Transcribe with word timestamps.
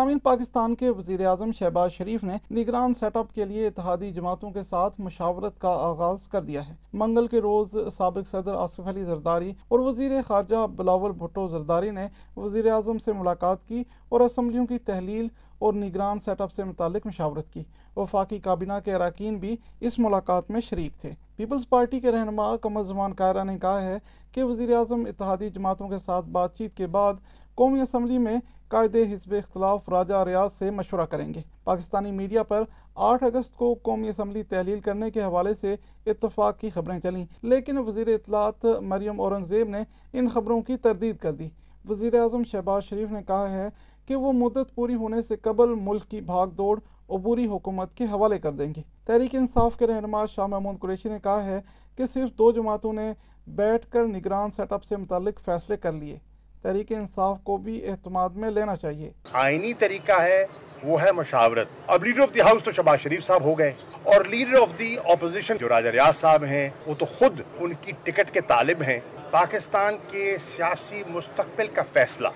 سامعین 0.00 0.18
پاکستان 0.18 0.74
کے 0.74 0.90
وزیر 0.90 1.26
اعظم 1.26 1.52
شہباز 1.52 1.92
شریف 1.92 2.24
نے 2.24 2.36
نگران 2.50 2.94
سیٹ 2.94 3.16
اپ 3.16 3.34
کے 3.34 3.44
لیے 3.44 3.66
اتحادی 3.66 4.10
جماعتوں 4.10 4.50
کے 4.50 4.62
ساتھ 4.62 5.00
مشاورت 5.00 5.60
کا 5.60 5.68
آغاز 5.68 6.28
کر 6.28 6.42
دیا 6.42 6.68
ہے۔ 6.68 6.74
منگل 6.92 7.26
کے 7.26 7.40
روز 7.40 7.76
سابق 7.96 8.28
صدر 8.30 8.54
آصف 8.54 8.80
علی 8.80 9.04
زرداری 9.04 9.52
اور 9.68 9.78
وزیر 9.78 10.22
خارجہ 10.22 10.66
بلاول 10.76 11.10
بھٹو 11.10 11.48
زرداری 11.48 11.90
نے 11.90 12.06
وزیر 12.36 12.66
اعظم 12.66 12.98
سے 12.98 13.12
ملاقات 13.12 13.68
کی 13.68 13.84
اور 14.08 14.20
اسمبلیوں 14.20 14.66
کی 14.66 14.78
تحلیل 14.78 15.28
اور 15.58 15.74
نگران 15.74 16.18
سیٹ 16.24 16.40
اپ 16.40 16.52
سے 16.52 16.64
متعلق 16.64 17.06
مشاورت 17.06 17.52
کی۔ 17.52 17.62
وفاقی 17.96 18.38
کابینہ 18.38 18.72
کے 18.84 18.94
اراکین 18.94 19.38
بھی 19.38 19.56
اس 19.80 19.98
ملاقات 19.98 20.50
میں 20.50 20.60
شریک 20.60 21.00
تھے۔ 21.00 21.12
پیپلز 21.36 21.68
پارٹی 21.68 22.00
کے 22.00 22.12
رہنما 22.12 22.56
کمر 22.56 22.82
زمان 22.82 23.12
قائرہ 23.12 23.44
نے 23.44 23.58
کہا 23.58 23.80
ہے 23.82 23.98
کہ 24.32 24.44
وزیر 24.44 24.76
اعظم 24.76 25.04
اتحادی 25.06 25.50
جماعتوں 25.50 25.88
کے 25.88 25.98
ساتھ 25.98 26.26
بات 26.26 26.56
چیت 26.58 26.76
کے 26.76 26.86
بعد 26.86 27.14
قومی 27.60 27.80
اسمبلی 27.80 28.18
میں 28.18 28.36
قائد 28.68 28.96
حزب 28.96 29.34
اختلاف 29.34 29.88
راجہ 29.88 30.24
ریاض 30.26 30.50
سے 30.58 30.70
مشورہ 30.70 31.06
کریں 31.06 31.34
گے۔ 31.34 31.40
پاکستانی 31.64 32.10
میڈیا 32.10 32.42
پر 32.42 32.62
آٹھ 32.94 33.24
اگست 33.24 33.56
کو 33.56 33.74
قومی 33.82 34.08
اسمبلی 34.08 34.42
تحلیل 34.42 34.80
کرنے 34.80 35.10
کے 35.10 35.22
حوالے 35.22 35.54
سے 35.54 35.76
اتفاق 36.06 36.58
کی 36.58 36.70
خبریں 36.70 37.00
چلیں۔ 37.00 37.26
لیکن 37.42 37.78
وزیر 37.78 38.08
اطلاعات 38.08 38.64
مریم 38.64 39.20
اورنگزیب 39.20 39.68
نے 39.68 39.78
ان 40.12 40.28
خبروں 40.28 40.62
کی 40.62 40.76
تردید 40.76 41.16
کر 41.16 41.32
دی۔ 41.32 41.48
وزیر 41.88 42.14
اعظم 42.14 42.42
شہباز 42.44 42.84
شریف 42.84 43.12
نے 43.12 43.22
کہا 43.26 43.52
ہے 43.52 43.68
کہ 44.06 44.16
وہ 44.16 44.32
مدت 44.32 44.74
پوری 44.74 44.94
ہونے 44.94 45.22
سے 45.22 45.36
قبل 45.36 45.74
ملک 45.80 46.04
کی 46.04 46.20
بھاگ 46.20 46.48
دوڑ 46.48 46.80
عبوری 47.10 47.46
حکومت 47.46 47.94
کے 47.94 48.04
حوالے 48.04 48.38
کر 48.38 48.52
دیں 48.52 48.72
گے۔ 48.76 48.82
تحریک 49.04 49.34
انصاف 49.34 49.76
کے 49.76 49.86
رہنما 49.86 50.26
شاہ 50.26 50.46
محمود 50.46 50.80
قریشی 50.80 51.08
نے 51.08 51.18
کہا 51.22 51.44
ہے 51.44 51.60
کہ 51.96 52.06
صرف 52.06 52.38
دو 52.38 52.52
جماعتوں 52.52 52.92
نے 52.92 53.12
بیٹھ 53.46 53.90
کر 53.90 54.04
نگران 54.06 54.50
سیٹ 54.56 54.72
اپ 54.72 54.84
سے 54.84 54.96
متعلق 54.96 55.40
فیصلے 55.40 55.76
کر 55.76 55.92
لیے۔ 55.92 56.18
تحریک 56.62 56.92
انصاف 56.92 57.38
کو 57.44 57.56
بھی 57.56 57.88
اعتماد 57.88 58.28
میں 58.28 58.50
لینا 58.50 58.76
چاہیے۔ 58.76 59.10
آئینی 59.32 59.74
طریقہ 59.74 60.22
ہے 60.22 60.46
وہ 60.82 61.02
ہے 61.02 61.12
مشاورت۔ 61.12 61.66
اب 61.86 62.04
لیڈر 62.04 62.22
آف 62.22 62.34
دی 62.34 62.40
ہاؤس 62.40 62.64
تو 62.64 62.70
شباز 62.70 63.00
شریف 63.00 63.24
صاحب 63.24 63.42
ہو 63.42 63.58
گئے۔ 63.58 63.72
اور 64.02 64.24
لیڈر 64.24 64.60
آف 64.62 64.78
دی 64.78 64.96
اپوزیشن 65.04 65.56
جو 65.56 65.68
راجہ 65.68 65.88
ریاض 65.88 66.16
صاحب 66.16 66.44
ہیں 66.44 66.70
وہ 66.86 66.94
تو 66.98 67.04
خود 67.04 67.40
ان 67.58 67.72
کی 67.80 67.92
ٹکٹ 68.02 68.30
کے 68.30 68.40
طالب 68.40 68.82
ہیں۔ 68.82 69.00
پاکستان 69.30 69.96
کے 70.10 70.36
سیاسی 70.40 71.02
مستقبل 71.08 71.66
کا 71.66 71.82
فیصلہ 71.92 72.28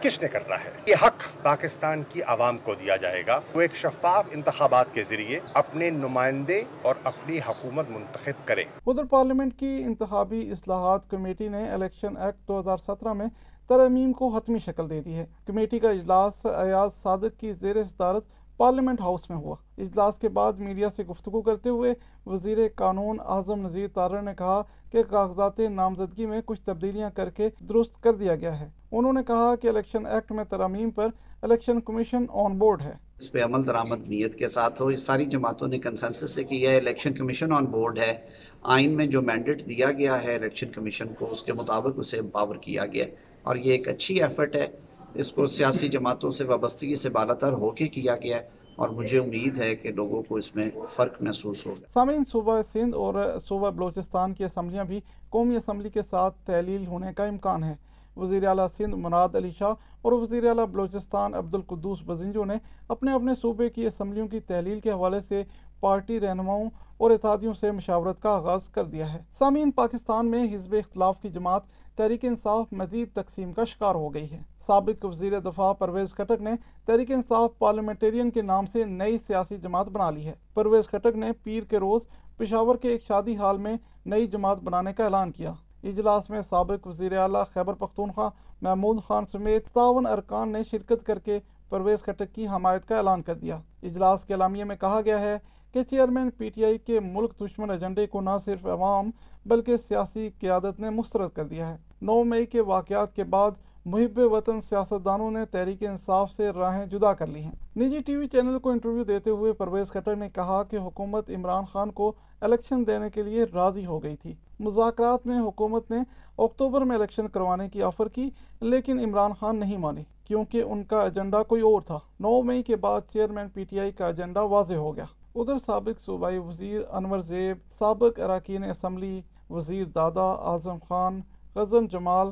کس 0.00 0.22
نے 0.22 0.28
کر 0.28 0.48
رہا 0.48 0.64
ہے؟ 0.64 0.70
یہ 0.86 0.94
حق 1.02 1.42
پاکستان 1.42 2.02
کی 2.08 2.22
عوام 2.22 2.58
کو 2.58 2.74
دیا 2.74 2.96
جائے 2.96 3.22
گا۔ 3.26 3.40
وہ 3.54 3.60
ایک 3.60 3.74
شفاف 3.74 4.26
انتخابات 4.30 4.94
کے 4.94 5.02
ذریعے 5.02 5.40
اپنے 5.54 5.90
نمائندے 5.90 6.62
اور 6.82 6.94
اپنی 7.04 7.38
حکومت 7.38 7.90
منتخب 7.90 8.46
کرے۔ 8.48 8.64
ادھر 8.86 9.04
پارلیمنٹ 9.04 9.58
کی 9.58 9.82
انتخابی 9.86 10.50
اصلاحات 10.50 11.10
کمیٹی 11.10 11.48
نے 11.48 11.70
الیکشن 11.70 12.16
ایکٹ 12.16 12.48
دو 12.48 12.60
ہزار 12.60 12.76
سترہ 12.76 13.12
میں 13.12 13.26
ترمیم 13.68 14.12
کو 14.12 14.28
حتمی 14.28 14.58
شکل 14.58 14.90
دے 14.90 15.00
دی 15.00 15.14
ہے۔ 15.14 15.26
کمیٹی 15.46 15.78
کا 15.78 15.90
اجلاس 15.90 16.46
ایاز 16.46 16.90
صادق 17.02 17.40
کی 17.40 17.52
زیر 17.52 17.84
صدارت 17.84 18.24
پارلیمنٹ 18.56 19.00
ہاؤس 19.00 19.30
میں 19.30 19.38
ہوا۔ 19.38 19.56
اجلاس 19.78 20.18
کے 20.18 20.28
بعد 20.28 20.52
میڈیا 20.52 20.88
سے 20.96 21.04
گفتگو 21.04 21.42
کرتے 21.42 21.68
ہوئے 21.68 21.94
وزیر 22.26 22.58
قانون 22.74 23.16
اعظم 23.26 23.66
نذیر 23.66 23.88
تارر 23.88 24.22
نے 24.22 24.30
کہا 24.38 24.62
کہ 24.92 25.02
کاغذات 25.02 25.58
نامزدگی 25.58 26.26
میں 26.26 26.40
کچھ 26.44 26.60
تبدیلیاں 26.60 27.10
کر 27.10 27.30
کے 27.30 27.48
درست 27.68 28.02
کر 28.02 28.14
دیا 28.14 28.34
گیا 28.34 28.60
ہے۔ 28.60 28.68
انہوں 28.92 29.12
نے 29.12 29.20
کہا 29.26 29.56
کہ 29.56 29.68
الیکشن 29.68 30.06
ایکٹ 30.06 30.32
میں 30.32 30.44
ترامیم 30.44 30.90
پر 30.90 31.06
الیکشن 31.42 31.80
کمیشن 31.80 32.24
آن 32.28 32.58
بورڈ 32.58 32.82
ہے۔ 32.82 32.92
اس 33.20 33.32
پہ 33.32 33.42
عمل 33.42 33.66
درآمد 33.66 34.00
نیت 34.00 34.34
کے 34.34 34.48
ساتھ 34.48 34.82
ہو۔ 34.82 34.96
ساری 34.96 35.24
جماعتوں 35.24 35.68
نے 35.68 35.78
کنسنسس 35.78 36.30
سے 36.30 36.44
کیا 36.44 36.70
ہے، 36.70 36.78
الیکشن 36.78 37.12
کمیشن 37.12 37.52
آن 37.52 37.64
بورڈ 37.64 37.98
ہے۔ 37.98 38.14
آئین 38.62 38.96
میں 38.96 39.06
جو 39.06 39.22
مینڈیٹ 39.22 39.68
دیا 39.68 39.92
گیا 39.92 40.22
ہے 40.22 40.34
الیکشن 40.34 40.66
کمیشن 40.66 41.08
کو، 41.08 41.26
اس 41.30 41.42
کے 41.42 41.52
مطابق 41.52 41.92
اسے 41.96 42.22
پاور 42.22 42.56
کیا 42.56 42.86
گیا۔ 42.86 43.04
ہے 43.04 43.27
اور 43.48 43.56
یہ 43.56 43.72
ایک 43.72 43.88
اچھی 43.88 44.22
ایفرٹ 44.22 44.56
ہے۔ 44.56 44.66
اس 45.14 45.32
کو 45.32 45.46
سیاسی 45.46 45.88
جماعتوں 45.88 46.30
سے 46.30 46.44
وابستگی 46.44 46.96
سے 46.96 47.08
بالاتر 47.08 47.52
ہو 47.52 47.70
کے 47.70 47.88
کیا 47.88 48.16
گیا 48.16 48.36
ہے 48.36 48.48
اور 48.76 48.88
مجھے 48.88 49.18
امید 49.18 49.58
ہے 49.58 49.76
کہ 49.76 49.92
لوگوں 49.92 50.22
کو 50.22 50.36
اس 50.36 50.56
میں 50.56 50.70
فرق 50.90 51.22
محسوس 51.22 51.66
ہوگا۔ 51.66 51.86
سامعین، 51.94 52.24
صوبہ 52.24 52.60
سندھ 52.72 52.96
اور 52.96 53.14
صوبہ 53.48 53.70
بلوچستان 53.70 54.34
کی 54.34 54.44
اسمبلیاں 54.44 54.84
بھی 54.84 55.00
قومی 55.30 55.56
اسمبلی 55.56 55.90
کے 55.90 56.02
ساتھ 56.02 56.34
تحلیل 56.46 56.86
ہونے 56.86 57.12
کا 57.16 57.24
امکان 57.24 57.64
ہے۔ 57.64 57.74
وزیر 58.16 58.46
اعلیٰ 58.46 58.66
سندھ 58.76 58.96
مراد 58.96 59.34
علی 59.34 59.50
شاہ 59.58 59.74
اور 60.02 60.12
وزیر 60.12 60.46
اعلیٰ 60.46 60.66
بلوچستان 60.66 61.34
عبد 61.34 61.54
القدوس 61.54 61.98
بزنجو 62.06 62.44
نے 62.44 62.54
اپنے 62.88 63.12
اپنے 63.12 63.32
صوبے 63.34 63.68
کی 63.68 63.86
اسمبلیوں 63.86 64.28
کی 64.28 64.40
تحلیل 64.40 64.80
کے 64.80 64.90
حوالے 64.90 65.20
سے 65.20 65.42
پارٹی 65.80 66.20
رہنماؤں 66.20 66.70
اور 66.98 67.10
اتحادیوں 67.10 67.52
سے 67.54 67.70
مشاورت 67.70 68.22
کا 68.22 68.30
آغاز 68.30 68.68
کر 68.68 68.84
دیا 68.84 69.12
ہے۔ 69.14 69.18
سامعین، 69.38 69.70
پاکستان 69.70 70.30
میں 70.30 70.44
حزب 70.54 70.74
اختلاف 70.74 71.20
کی 71.22 71.28
جماعت 71.28 71.62
تحریک 71.98 72.24
انصاف 72.24 72.72
مزید 72.72 73.08
تقسیم 73.14 73.52
کا 73.52 73.64
شکار 73.64 73.94
ہو 73.94 74.14
گئی 74.14 74.30
ہے۔ 74.32 74.38
سابق 74.66 75.04
وزیر 75.04 75.38
دفاع 75.40 75.72
پرویز 75.72 76.14
کھٹک 76.14 76.42
نے 76.42 76.50
تحریک 76.86 77.10
انصاف 77.10 77.58
پارلیمنٹرین 77.58 78.30
کے 78.30 78.42
نام 78.42 78.66
سے 78.66 78.84
نئی 78.84 79.18
سیاسی 79.18 79.56
جماعت 79.56 79.88
بنا 79.88 80.10
لی 80.10 80.26
ہے۔ 80.26 80.34
پرویز 80.54 80.88
کھٹک 80.88 81.16
نے 81.16 81.30
پیر 81.42 81.64
کے 81.64 81.78
روز 81.78 82.02
پشاور 82.36 82.76
کے 82.76 82.88
ایک 82.88 83.02
شادی 83.02 83.36
حال 83.36 83.58
میں 83.58 83.74
نئی 84.06 84.26
جماعت 84.26 84.58
بنانے 84.58 84.92
کا 84.92 85.04
اعلان 85.04 85.32
کیا۔ 85.32 85.52
اجلاس 85.82 86.30
میں 86.30 86.40
سابق 86.50 86.86
وزیر 86.86 87.16
اعلیٰ 87.18 87.42
خیبر 87.54 87.74
پختونخوا 87.74 88.28
محمود 88.62 89.02
خان 89.02 89.26
سمیت 89.32 89.66
ستاون 89.66 90.06
ارکان 90.06 90.52
نے 90.52 90.62
شرکت 90.70 91.04
کر 91.06 91.18
کے 91.18 91.38
پرویز 91.68 92.02
کھٹک 92.02 92.34
کی 92.34 92.46
حمایت 92.48 92.88
کا 92.88 92.96
اعلان 92.96 93.22
کر 93.22 93.34
دیا۔ 93.34 93.56
اجلاس 93.82 94.24
کے 94.24 94.34
اعلامیے 94.34 94.64
میں 94.64 94.76
کہا 94.76 95.00
گیا 95.04 95.18
ہے 95.18 95.36
کہ 95.72 95.82
چیئرمین 95.82 96.30
پی 96.30 96.48
ٹی 96.48 96.64
آئی 96.64 96.78
کے 96.78 97.00
ملک 97.00 97.40
دشمن 97.40 97.70
ایجنڈے 97.70 98.06
کو 98.06 98.20
نہ 98.20 98.36
صرف 98.44 98.66
عوام 98.66 99.10
بلکہ 99.46 99.76
سیاسی 99.76 100.28
قیادت 100.40 100.80
نے 100.80 100.90
مسترد 100.90 101.30
کر 101.34 101.44
دیا 101.44 101.70
ہے۔ 101.70 101.87
نو 102.02 102.24
مئی 102.24 102.46
کے 102.46 102.60
واقعات 102.60 103.14
کے 103.16 103.24
بعد 103.24 103.50
محب 103.84 104.20
وطن 104.32 104.60
سیاستدانوں 104.60 105.30
نے 105.30 105.44
تحریک 105.44 105.82
انصاف 105.82 106.30
سے 106.30 106.50
راہیں 106.50 106.86
جدا 106.86 107.14
کر 107.14 107.26
لی 107.26 107.40
ہیں۔ 107.40 107.78
نجی 107.78 107.98
ٹی 108.06 108.16
وی 108.16 108.26
چینل 108.26 108.58
کو 108.58 108.70
انٹرویو 108.70 109.04
دیتے 109.04 109.30
ہوئے 109.30 109.52
پرویز 109.52 109.90
کھٹر 109.90 110.16
نے 110.16 110.28
کہا 110.28 110.62
کہ 110.62 110.76
حکومت 110.76 111.30
عمران 111.30 111.64
خان 111.72 111.90
کو 111.90 112.12
الیکشن 112.40 112.86
دینے 112.86 113.10
کے 113.10 113.22
لیے 113.22 113.44
راضی 113.54 113.86
ہو 113.86 114.02
گئی 114.02 114.16
تھی۔ 114.16 114.34
مذاکرات 114.60 115.26
میں 115.26 115.40
حکومت 115.40 115.90
نے 115.90 115.96
اکتوبر 116.38 116.80
میں 116.80 116.96
الیکشن 116.96 117.28
کروانے 117.28 117.68
کی 117.68 117.82
آفر 117.82 118.08
کی، 118.08 118.30
لیکن 118.60 119.00
عمران 119.00 119.32
خان 119.40 119.56
نہیں 119.56 119.76
مانی 119.76 120.02
کیونکہ 120.24 120.62
ان 120.62 120.84
کا 120.84 121.02
ایجنڈا 121.02 121.42
کوئی 121.42 121.62
اور 121.62 121.80
تھا۔ 121.80 121.98
نو 122.20 122.42
مئی 122.42 122.62
کے 122.62 122.76
بعد 122.76 123.00
چیئرمین 123.12 123.48
پی 123.48 123.64
ٹی 123.64 123.80
آئی 123.80 123.92
کا 123.92 124.06
ایجنڈا 124.06 124.40
واضح 124.40 124.74
ہو 124.74 124.96
گیا۔ 124.96 125.04
ادھر 125.34 125.58
سابق 125.66 126.00
صوبائی 126.00 126.38
وزیر 126.38 126.80
انور 126.92 127.18
زیب، 127.18 127.56
سابق 127.78 128.20
اراکین 128.20 128.64
اسمبلی 128.64 129.20
وزیر 129.50 129.84
دادا 129.84 130.30
اعظم 130.50 130.76
خان 130.88 131.20
غزم 131.58 131.86
جمال، 131.92 132.28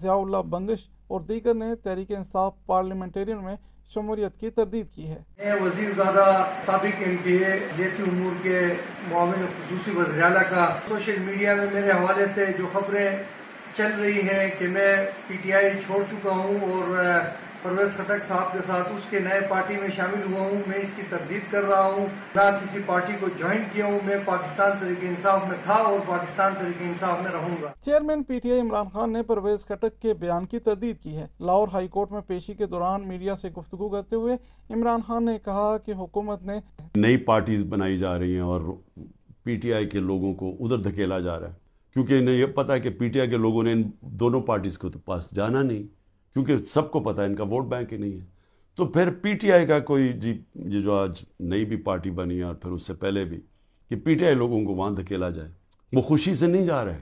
ضیاء 0.00 0.14
اللہ 0.14 0.42
بندش 0.50 0.88
اور 1.08 1.20
دیگر 1.28 1.54
نے 1.54 1.74
تحریک 1.74 2.10
انصاف 2.16 2.52
پارلیمنٹرین 2.66 3.42
میں 3.44 3.54
شمولیت 3.94 4.38
کی 4.40 4.50
تردید 4.50 4.90
کی 4.94 5.08
ہے۔ 5.10 5.18
میں 5.38 5.54
وزیر 5.60 5.90
زادہ 5.96 6.26
سابق 6.66 7.02
ایم 7.06 7.16
پی 7.22 7.36
اے 7.44 7.58
جیتی 7.76 8.02
امور 8.02 8.32
کے 8.42 8.60
معاون 9.10 9.46
خصوصی 9.56 9.90
وزیراعلیٰ 9.96 10.42
کا 10.50 10.68
سوشل 10.88 11.18
میڈیا 11.24 11.54
میں 11.54 11.66
میرے 11.72 11.90
حوالے 11.90 12.26
سے 12.34 12.46
جو 12.58 12.66
خبریں 12.72 13.10
چل 13.76 14.00
رہی 14.00 14.20
ہیں 14.28 14.48
کہ 14.58 14.68
میں 14.68 14.94
پی 15.26 15.36
ٹی 15.42 15.52
آئی 15.52 15.70
چھوڑ 15.86 16.02
چکا 16.10 16.30
ہوں 16.30 16.72
اور 16.72 16.98
پرویز 17.62 17.94
خٹک 17.94 18.28
صاحب 18.28 18.52
کے 18.52 18.58
ساتھ 18.66 18.88
اس 18.88 19.02
کے 19.10 19.20
نئے 19.20 19.40
پارٹی 19.50 19.76
میں 19.76 19.88
شامل 19.96 20.32
ہوا 20.32 20.40
ہوں۔ 20.40 20.62
میں 20.66 20.78
اس 20.78 20.92
کی 20.96 21.02
تردید 21.10 21.40
کر 21.50 21.62
رہا 21.62 21.84
ہوں۔ 21.84 22.06
نہ 22.36 22.40
کسی 22.40 22.78
پارٹی 22.86 23.12
کو 23.20 23.26
جوائن 23.38 23.62
کیا 23.72 23.86
ہوں۔ 23.86 23.98
میں 24.04 24.16
پاکستان 24.24 24.70
تحریک 24.80 24.98
انصاف 25.00 25.48
میں 25.48 25.56
تھا 25.64 25.74
اور 25.74 25.98
پاکستان 26.06 26.52
تحریک 26.58 26.82
انصاف 26.82 27.18
میں 27.22 27.32
رہوں 27.32 27.56
گا۔ 27.62 27.72
Chairman 27.84 28.22
P 28.22 28.38
T 28.38 28.50
I 28.50 28.60
Imran 28.60 28.86
Khan 28.92 29.12
نے 29.12 29.22
پرویز 29.22 29.64
خٹک 29.64 30.02
کے 30.02 30.14
بیان 30.14 30.46
کی 30.46 30.58
تردید 30.58 30.98
کی 30.98 31.16
ہے۔ 31.16 31.26
لاہور 31.40 31.68
ہائی 31.72 31.88
کورٹ 31.88 32.12
میں 32.12 32.20
پیشی 32.20 32.54
کے 32.54 32.66
دوران 32.66 33.08
میڈیا 33.08 33.34
سے 33.34 33.48
گفتگو 33.48 33.88
کرتے 33.88 34.16
ہوئے 34.16 34.36
عمران 34.70 35.00
خان 35.06 35.24
نے 35.24 35.38
کہا 35.44 35.78
کہ 35.78 35.92
حکومت 35.92 36.42
نے 36.42 36.60
نئی 36.96 37.16
پارٹیز 37.16 37.64
بنائی 37.64 37.96
جا 37.96 38.18
رہی 38.18 38.34
ہیں 38.34 38.40
اور 38.40 38.60
پی 39.42 39.56
ٹی 39.56 39.74
آئی 39.74 39.86
کے 39.86 39.98
لوگوں 39.98 40.34
کو 40.34 40.56
ادھر 40.60 40.90
دھکیلا 40.90 41.18
جا 41.18 41.40
رہا 41.40 41.48
ہے۔ 41.48 41.54
کیونکہ 41.94 42.18
انہیں 42.18 42.34
یہ 42.34 42.46
پتا 42.46 42.72
ہے 42.72 42.80
کہ 42.80 42.90
پی 42.90 43.08
ٹی 43.08 43.20
آئی 43.20 43.30
کے 43.30 43.36
لوگوں 43.36 43.62
نے 43.62 43.72
ان 43.72 43.90
دونوں 44.00 44.40
پارٹیز 44.40 44.78
کو 44.78 44.88
پاس 45.04 45.34
جانا 45.34 45.62
نہیں۔ 45.62 45.97
کیونکہ 46.34 46.56
سب 46.56 46.90
کو 46.90 47.00
پتا 47.00 47.22
ہے، 47.22 47.26
ان 47.26 47.34
کا 47.34 47.44
ووٹ 47.44 47.64
بینک 47.64 47.92
ہی 47.92 47.98
نہیں 47.98 48.12
ہے۔ 48.12 48.24
تو 48.76 48.86
پھر 48.86 49.10
پی 49.10 49.34
ٹی 49.34 49.52
آئی 49.52 49.66
کا 49.66 49.78
کوئی 49.78 50.12
جی 50.12 50.42
یہ 50.54 50.80
جو 50.80 50.94
آج 50.94 51.24
نئی 51.40 51.64
بھی 51.64 51.76
پارٹی 51.76 52.10
بنی 52.10 52.38
ہے 52.38 52.42
اور 52.42 52.54
پھر 52.54 52.70
اس 52.70 52.86
سے 52.86 52.94
پہلے 52.94 53.24
بھی، 53.24 53.40
کہ 53.88 53.96
پی 53.96 54.14
ٹی 54.14 54.24
آئی 54.24 54.34
لوگوں 54.34 54.64
کو 54.64 54.74
وہاں 54.74 54.90
دھکیلا 54.90 55.30
جائے۔ 55.30 55.48
وہ 55.92 56.02
خوشی 56.02 56.34
سے 56.34 56.46
نہیں 56.46 56.66
جا 56.66 56.84
رہے۔ 56.84 57.00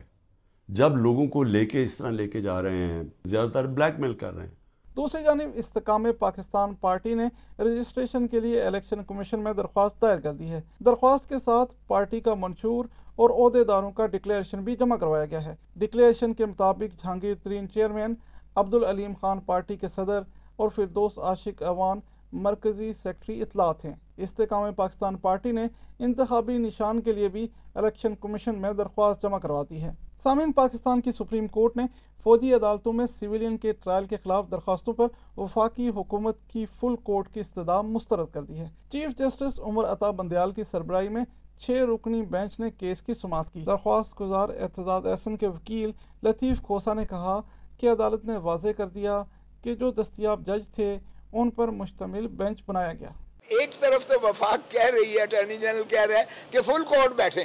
جب 0.69 0.97
لوگوں 0.97 1.27
کو 1.27 1.43
لے 1.43 1.67
کے 1.67 1.83
اس 1.83 1.97
طرح 1.97 2.11
لے 2.11 2.29
کے 2.29 2.41
جا 2.41 2.63
رہے 2.63 2.77
ہیں، 2.77 3.03
زیادہ 3.25 3.49
تر 3.49 3.67
بلیک 3.67 4.01
میل 4.01 4.15
کر 4.15 4.37
رہے 4.37 4.47
ہیں۔ 4.47 4.55
دوسری 4.97 5.25
جانب 5.25 5.51
استقام 5.55 6.07
پاکستان 6.19 6.75
پارٹی 6.75 7.15
نے 7.15 7.27
رجسٹریشن 7.59 8.29
کے 8.29 8.41
لیے 8.41 8.63
الیکشن 8.63 9.05
کمیشن 9.05 9.41
میں 9.41 9.53
درخواست 9.53 10.03
دائر 10.03 10.21
کر 10.21 10.33
دی 10.33 10.51
ہے۔ 10.51 10.61
درخواست 10.79 11.29
کے 11.29 11.35
ساتھ 11.45 11.75
پارٹی 11.87 12.21
کا 12.21 12.35
منشور 12.35 12.85
اور 13.17 13.31
عہدے 13.31 13.65
داروں 13.65 13.91
کا 13.91 14.07
ڈکلیریشن 14.07 14.65
بھی 14.65 14.77
جمع 14.77 14.97
کروایا 14.97 15.25
گیا 15.25 15.45
ہے۔ 15.45 15.55
ڈکلیریشن 15.77 16.35
کے 16.35 16.47
مطابق 16.47 17.03
جہانگیر 17.03 17.35
ترین 17.43 17.69
چیئرمین 17.69 18.15
عبد 18.57 18.75
العلیم 18.75 19.13
خان 19.21 19.41
پارٹی 19.41 19.77
کے 19.77 19.89
صدر 19.89 20.21
اور 20.57 20.69
فردوس 20.69 21.19
عاشق 21.19 21.63
اوان 21.63 22.01
مرکزی 22.33 22.93
سیکٹری 22.93 23.43
اطلاعات 23.43 23.85
ہیں۔ 23.85 23.95
استحکام 24.17 24.75
پاکستان 24.75 25.17
پارٹی 25.17 25.53
نے 25.53 25.67
انتخابی 25.99 26.59
نشان 26.59 27.01
کے 27.01 27.13
لیے 27.13 27.29
بھی 27.29 27.49
الیکشن 27.75 28.15
کمیشن 28.15 28.61
میں 28.61 28.73
درخواست 28.73 29.23
جمع 29.23 29.39
کرواتی 29.39 29.83
ہے۔ 29.83 29.91
سامعین، 30.23 30.53
پاکستان 30.53 31.01
کی 31.01 31.13
سپریم 31.13 31.47
کورٹ 31.47 31.77
نے 31.77 31.83
فوجی 32.23 32.55
عدالتوں 32.55 32.93
میں 32.93 33.07
سویلین 33.07 33.57
کے 33.57 33.73
ٹرائل 33.73 34.05
کے 34.05 34.17
خلاف 34.17 34.51
درخواستوں 34.51 34.95
پر 34.95 35.07
وفاقی 35.37 35.89
حکومت 35.89 36.37
کی 36.49 36.67
فل 36.67 36.97
کورٹ 37.03 37.29
کی 37.29 37.41
استدعا 37.41 37.81
مسترد 37.81 38.27
کر 38.33 38.43
دی 38.43 38.59
ہے۔ 38.59 38.69
چیف 38.93 39.19
جسٹس 39.19 39.61
عمر 39.61 39.85
عطا 39.85 40.11
بندیال 40.11 40.51
کی 40.51 40.63
سربراہی 40.63 41.09
میں 41.09 41.25
چھ 41.59 41.71
رکنی 41.71 42.23
بینچ 42.23 42.61
نے 42.61 42.71
کیس 42.71 43.03
کی 43.03 43.15
سماعت 43.15 43.53
کی۔ 43.53 43.61
درخواست 43.61 44.21
گزار 44.21 44.49
اعتزاز 44.49 45.07
احسن 45.07 45.37
کے 45.37 45.47
وکیل 45.47 45.91
لطیف 46.23 46.63
کھوسا 46.63 46.95
نے 46.95 47.05
کہا 47.05 47.41
کہ 47.81 47.91
عدالت 47.91 48.25
نے 48.25 48.37
واضح 48.37 48.69
کر 48.77 48.87
دیا 48.87 49.23
کہ 49.65 49.75
جو 49.75 49.91
دستیاب 49.91 50.47
جج 50.47 50.75
تھے، 50.75 50.99
ان 51.33 51.51
پر 51.51 51.69
مشتمل 51.69 52.27
بینچ 52.27 52.63
بنایا 52.67 52.93
گیا۔ 52.93 53.09
ایک 53.49 53.81
طرف 53.81 54.07
تو 54.07 54.15
وفاق 54.23 54.71
کہہ 54.71 54.91
رہی 54.91 55.17
ہے 55.17 55.23
اٹارنی 55.23 55.57
جنرل 55.57 55.83
کہہ 55.89 56.05
رہا 56.05 56.19
ہے 56.19 56.25
کہ 56.51 56.61
فل 56.61 56.85
کورٹ 56.85 57.13
بیٹھیں۔ 57.13 57.45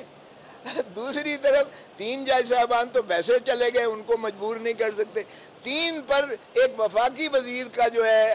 دوسری 0.96 1.38
طرف 1.38 1.98
تین 1.98 2.26
جج 2.26 2.54
صاحبان 2.54 2.90
تو 2.94 3.00
ویسے 3.08 3.32
چلے 3.46 3.70
گئے، 3.74 3.84
ان 3.84 4.02
کو 4.06 4.18
مجبور 4.18 4.58
نہیں 4.58 4.74
کر 4.74 4.90
سکتے۔ 4.98 5.24
تین 5.64 6.02
پر 6.08 6.30
ایک 6.54 6.80
وفاقی 6.80 7.28
وزیر 7.28 7.68
کا 7.68 7.88
جو 7.88 8.06
ہے، 8.06 8.34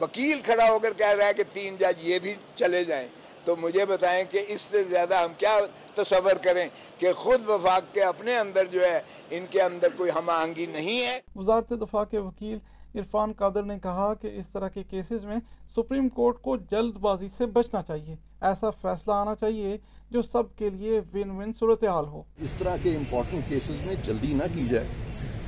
وکیل 0.00 0.40
کھڑا 0.40 0.70
ہو 0.70 0.78
کر 0.78 0.92
کہہ 0.92 1.14
رہا 1.18 1.26
ہے 1.26 1.34
کہ 1.34 1.42
تین 1.52 1.76
جج 1.76 1.94
یہ 1.98 2.18
بھی 2.18 2.34
چلے 2.54 2.84
جائیں۔ 2.84 3.08
تو 3.44 3.56
مجھے 3.56 3.84
بتائیں 3.84 4.24
کہ 4.30 4.44
اس 4.48 4.60
سے 4.60 4.82
زیادہ 4.82 5.14
ہم 5.14 5.32
کیا 5.38 5.60
تصور 5.94 6.34
کریں 6.44 6.68
کہ 6.98 7.12
خود 7.12 7.48
وفاق 7.48 7.94
کے 7.94 8.02
اپنے 8.02 8.36
اندر 8.36 8.64
جو 8.64 8.80
ہے 8.80 9.00
ان 9.30 9.46
کے 9.50 9.62
اندر 9.62 9.88
کوئی 9.96 10.10
ہم 10.18 10.30
آہنگی 10.30 10.66
نہیں 10.66 11.02
ہے۔ 11.02 11.20
وزارت 11.36 11.70
دفاع 11.70 12.04
کے 12.04 12.18
وکیل 12.18 12.58
عرفان 12.94 13.32
قادر 13.32 13.62
نے 13.62 13.78
کہا 13.82 14.14
کہ 14.14 14.30
اس 14.34 14.44
طرح 14.52 14.68
کے 14.68 14.82
کیسز 14.82 15.24
میں 15.24 15.36
سپریم 15.76 16.08
کورٹ 16.08 16.42
کو 16.42 16.56
جلد 16.56 16.96
بازی 16.96 17.28
سے 17.36 17.46
بچنا 17.46 17.82
چاہیے۔ 17.82 18.16
ایسا 18.40 18.70
فیصلہ 18.70 19.12
آنا 19.12 19.34
چاہیے 19.34 19.78
جو 20.10 20.22
سب 20.22 20.56
کے 20.56 20.70
لیے 20.70 21.00
ون 21.14 21.30
ون 21.30 21.52
صورتحال 21.58 22.04
ہو۔ 22.06 22.22
اس 22.38 22.54
طرح 22.58 22.76
کے 22.82 22.96
امپورٹنٹ 22.96 23.48
کیسز 23.48 23.86
میں 23.86 23.94
جلدی 24.02 24.34
نہ 24.34 24.44
کی 24.54 24.66
جائے۔ 24.66 24.86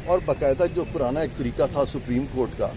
اور 0.06 0.18
باقاعدہ 0.24 0.64
جو 0.74 0.84
پرانا 0.92 1.20
ایک 1.20 1.38
طریقہ 1.38 1.62
تھا 1.72 1.84
سپریم 1.84 2.24
کورٹ 2.34 2.58
کا 2.58 2.68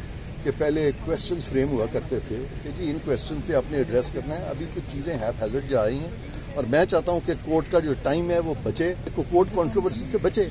کہ 0.44 0.52
پہلے 0.58 0.92
کوشچن 1.06 1.40
فریم 1.40 1.70
ہوا 1.70 1.86
کرتے 1.92 2.20
تھے 2.28 2.46
کہ 2.64 2.70
جی 2.78 2.92
ان 2.92 2.98
کوشچن 3.06 3.36
پہ 3.46 3.54
آپ 3.54 3.72
نے 3.72 3.78
ایڈریس 3.78 4.12
کرنا 4.12 4.38
ہے۔ 4.40 4.44
ابھی 4.44 4.66
کچھ 4.76 4.94
چیزیں 4.94 5.18
ہیپ 5.18 5.46
جا 5.70 5.86
رہی 5.86 6.00
ہیں۔ 6.00 6.35
اور 6.56 6.64
میں 6.70 6.86
چاہتا 6.86 7.12
ہوں 7.12 7.20
کہ 7.26 7.34
کورٹ 7.46 7.72
کا 7.72 7.80
جو 7.80 7.94
ٹائم 8.04 8.30
ہے 8.32 8.40
وہ 8.40 8.54
بچے 8.64 8.94
کورٹ 9.16 9.56
کانٹروورسی 9.56 10.04
سے 10.04 10.18
بچے۔ 10.18 10.48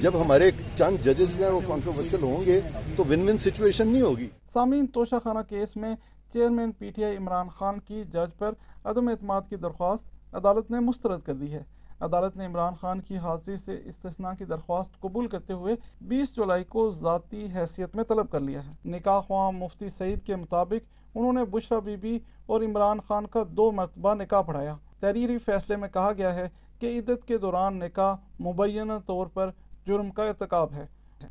جب 0.00 0.20
ہمارے 0.20 0.50
چند 0.74 0.96
ججز 1.04 1.36
جو 1.38 1.44
ہیں 1.44 1.52
وہ 1.52 1.60
کانٹروورشل 1.66 2.22
ہوں 2.22 2.44
گے 2.46 2.60
تو 2.96 3.04
ون 3.10 3.28
ون 3.28 3.38
سچویشن 3.38 3.88
نہیں 3.88 4.02
ہوگی۔ 4.02 4.28
سامعین 4.52 4.86
توشہ 4.86 5.14
خانہ 5.24 5.38
کیس 5.48 5.76
میں 5.76 5.94
chairman 6.32 6.72
P 6.72 6.90
T 6.90 7.04
I 7.04 7.16
Imran 7.16 7.48
Khan 7.48 7.80
کی 7.80 8.02
جج 8.04 8.38
پر 8.38 8.52
عدم 8.84 9.08
اعتماد 9.08 9.42
کی 9.50 9.56
درخواست 9.56 10.34
عدالت 10.34 10.70
نے 10.70 10.80
مسترد 10.80 11.20
کر 11.22 11.34
دی 11.34 11.52
ہے۔ 11.52 11.62
عدالت 12.00 12.36
نے 12.36 12.46
عمران 12.46 12.74
خان 12.80 13.00
کی 13.00 13.16
حاضری 13.16 13.56
سے 13.56 13.80
استثناء 13.84 14.32
کی 14.38 14.44
درخواست 14.44 15.00
قبول 15.00 15.26
کرتے 15.26 15.52
ہوئے 15.52 15.74
بیس 16.00 16.36
جولائی 16.36 16.64
کو 16.64 16.90
ذاتی 16.90 17.46
حیثیت 17.54 17.96
میں 17.96 18.04
طلب 18.04 18.30
کر 18.30 18.40
لیا 18.40 18.60
ہے۔ 18.66 18.72
نکاح 18.84 19.20
خواہ 19.20 19.50
مفتی 19.50 19.88
سعید 19.98 20.22
کے 20.22 20.36
مطابق 20.36 21.14
انہوں 21.14 21.32
نے 21.32 21.44
بشرا 21.44 21.78
بی 21.78 21.96
بی 21.96 22.18
اور 22.46 22.60
عمران 22.60 23.00
خان 23.00 23.26
کا 23.26 23.42
دو 23.50 23.70
مرتبہ 23.70 24.14
نکاح 24.14 24.42
پڑھایا۔ 24.42 24.76
تحریری 25.00 25.38
فیصلے 25.38 25.76
میں 25.76 25.88
کہا 25.88 26.12
گیا 26.12 26.34
ہے 26.34 26.48
کہ 26.78 26.98
عدت 26.98 27.26
کے 27.26 27.38
دوران 27.38 27.78
نکاح 27.78 28.42
مبینہ 28.42 28.92
طور 29.06 29.26
پر 29.26 29.50
جرم 29.86 30.10
کا 30.10 30.22
ارتکاب 30.22 30.72
ہے۔ 30.72 30.86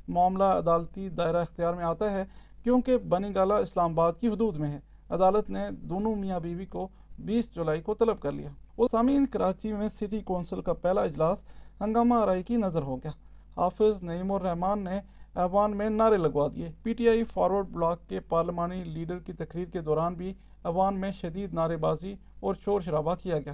معاملہ 0.07 0.43
عدالتی 0.43 1.09
دائرہ 1.09 1.37
اختیار 1.37 1.73
میں 1.73 1.83
آتا 1.83 2.11
ہے 2.11 2.23
کیونکہ 2.63 2.97
بنی 2.97 3.35
گالہ 3.35 3.53
اسلام 3.53 3.91
آباد 3.91 4.13
کی 4.19 4.27
حدود 4.27 4.57
میں 4.57 4.71
ہے۔ 4.71 4.79
عدالت 5.09 5.49
نے 5.49 5.71
دونوں 5.71 6.15
میاں 6.15 6.39
بیوی 6.39 6.65
کو 6.65 6.87
بیس 7.19 7.55
جولائی 7.55 7.81
کو 7.81 7.93
طلب 7.93 8.19
کر 8.19 8.31
لیا۔ 8.31 8.49
وہ 8.77 8.87
سامعین، 8.91 9.25
کراچی 9.25 9.73
میں 9.73 9.89
سٹی 10.01 10.19
کونسل 10.19 10.61
کا 10.61 10.73
پہلا 10.73 11.01
اجلاس 11.01 11.37
ہنگامہ 11.81 12.15
آرائی 12.15 12.43
کی 12.43 12.55
نظر 12.55 12.81
ہو 12.81 12.95
گیا۔ 12.95 13.11
حافظ 13.57 14.03
نعیم 14.03 14.31
الرحمان 14.31 14.79
نے 14.79 14.99
ایوان 15.35 15.77
میں 15.77 15.89
نعرے 15.89 16.17
لگوا 16.17 16.47
دیے۔ 16.55 16.71
P 16.83 16.93
T 16.93 17.09
I 17.09 17.23
forward 17.23 17.67
bloc 17.67 18.09
کے 18.09 18.19
پارلیمانی 18.19 18.83
لیڈر 18.83 19.19
کی 19.19 19.33
تقریر 19.33 19.65
کے 19.65 19.81
دوران 19.81 20.13
بھی 20.13 20.33
ایوان 20.67 20.99
میں 20.99 21.11
شدید 21.11 21.53
نعرے 21.53 21.77
بازی 21.77 22.15
اور 22.39 22.55
شور 22.65 22.81
شرابہ 22.81 23.15
کیا 23.15 23.39
گیا۔ 23.39 23.53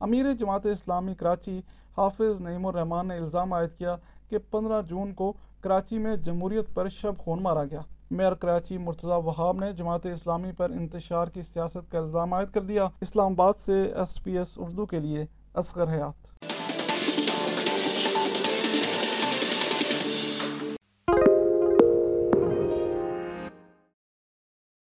امیر 0.00 0.32
جماعت 0.32 0.66
اسلامی 0.66 1.14
کراچی 1.14 1.60
حافظ 1.96 2.40
نعیم 2.40 2.66
الرحمان 2.66 3.08
نے 3.08 3.16
الزام 3.16 3.52
عائد 3.52 3.70
کیا 3.78 3.96
کہ 4.28 4.38
پندرہ 4.50 4.82
جون 4.82 5.12
کو 5.14 5.32
کراچی 5.60 5.98
میں 5.98 6.16
جمہوریت 6.16 6.74
پر 6.74 6.88
شب 6.88 7.18
خون 7.18 7.42
مارا 7.42 7.64
گیا۔ 7.64 7.80
میئر 8.10 8.34
کراچی 8.34 8.78
مرتضی 8.78 9.20
وہاب 9.24 9.58
نے 9.58 9.72
جماعت 9.72 10.06
اسلامی 10.06 10.52
پر 10.52 10.70
انتشار 10.70 11.26
کی 11.26 11.42
سیاست 11.42 11.90
کا 11.92 11.98
الزام 11.98 12.32
عائد 12.32 12.54
کر 12.54 12.62
دیا۔ 12.62 12.88
اسلام 13.00 13.32
آباد 13.32 13.52
سے 13.64 13.82
ایس 13.82 14.22
پی 14.24 14.38
ایس 14.38 14.54
اردو 14.56 14.86
کے 14.86 15.00
لیے 15.00 15.26
اصغر 15.54 15.92
حیات۔ 15.92 16.49